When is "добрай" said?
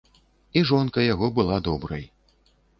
1.71-2.05